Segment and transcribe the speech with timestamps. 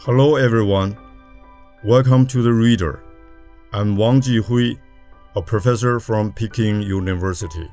[0.00, 0.98] Hello, everyone.
[1.82, 3.02] Welcome to the Reader.
[3.72, 4.78] I'm Wang Jihui,
[5.34, 7.70] a professor from Peking University.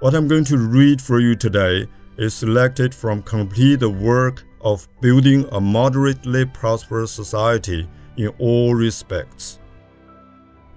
[0.00, 1.86] What I'm going to read for you today
[2.16, 9.58] is selected from Complete the Work of Building a Moderately Prosperous Society in All Respects.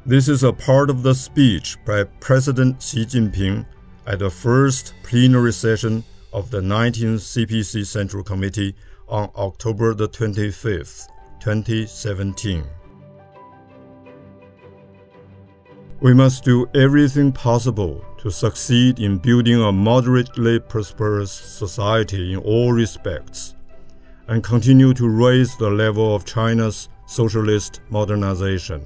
[0.05, 3.65] This is a part of the speech by President Xi Jinping
[4.05, 6.03] at the first plenary session
[6.35, 8.75] of the 19th CPC Central Committee
[9.07, 11.07] on October the 25th,
[11.39, 12.65] 2017.
[16.01, 22.73] We must do everything possible to succeed in building a moderately prosperous society in all
[22.73, 23.55] respects
[24.27, 28.83] and continue to raise the level of China's socialist modernization.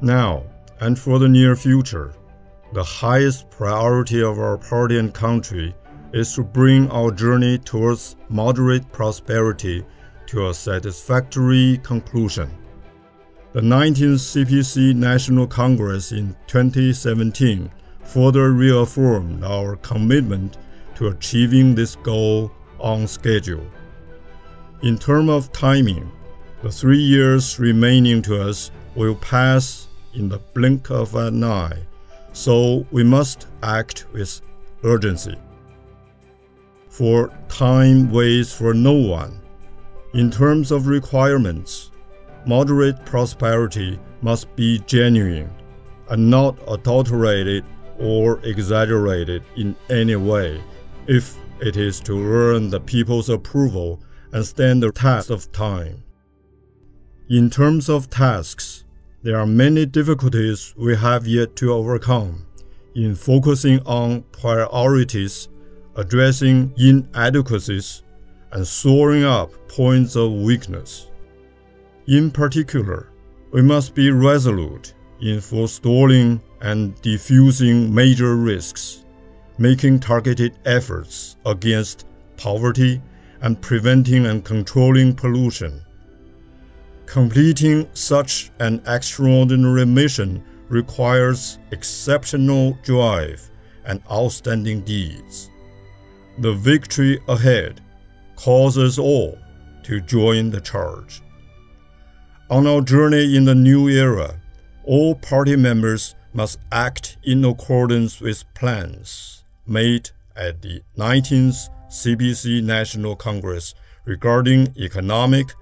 [0.00, 0.44] Now,
[0.80, 2.14] and for the near future,
[2.72, 5.74] the highest priority of our party and country
[6.12, 9.84] is to bring our journey towards moderate prosperity
[10.26, 12.50] to a satisfactory conclusion.
[13.52, 17.70] The 19th CPC National Congress in 2017
[18.04, 20.58] further reaffirmed our commitment
[20.94, 23.66] to achieving this goal on schedule.
[24.82, 26.10] In terms of timing,
[26.62, 31.78] the three years remaining to us will pass in the blink of an eye,
[32.32, 34.40] so we must act with
[34.84, 35.36] urgency.
[36.92, 39.40] For time waits for no one.
[40.12, 41.90] In terms of requirements,
[42.46, 45.50] moderate prosperity must be genuine
[46.10, 47.64] and not adulterated
[47.98, 50.62] or exaggerated in any way
[51.06, 56.04] if it is to earn the people's approval and stand the test of time.
[57.30, 58.84] In terms of tasks,
[59.22, 62.44] there are many difficulties we have yet to overcome
[62.94, 65.48] in focusing on priorities,
[65.96, 68.02] addressing inadequacies,
[68.52, 71.10] and soaring up points of weakness.
[72.06, 73.08] In particular,
[73.52, 79.04] we must be resolute in forestalling and diffusing major risks,
[79.58, 83.00] making targeted efforts against poverty,
[83.40, 85.82] and preventing and controlling pollution
[87.12, 93.50] Completing such an extraordinary mission requires exceptional drive
[93.84, 95.50] and outstanding deeds.
[96.38, 97.80] The victory ahead
[98.36, 99.38] calls us all
[99.84, 101.22] to join the charge.
[102.50, 104.40] On our journey in the new era,
[104.84, 113.14] all party members must act in accordance with plans made at the 19th CPC National
[113.14, 113.74] Congress
[114.06, 115.52] regarding economic,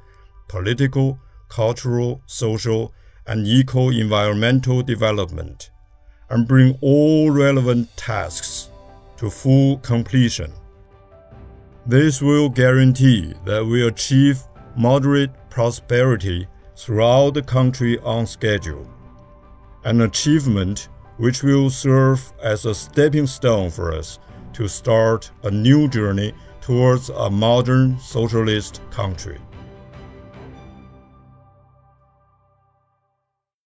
[0.49, 2.95] political, cultural, social,
[3.27, 5.71] and eco environmental development,
[6.31, 8.70] and bring all relevant tasks
[9.21, 10.51] to full completion.
[11.85, 14.41] This will guarantee that we achieve
[14.77, 18.89] moderate prosperity throughout the country on schedule,
[19.85, 20.89] an achievement
[21.19, 24.19] which will serve as a stepping stone for us
[24.55, 26.33] to start a new journey
[26.63, 29.39] towards a modern socialist country.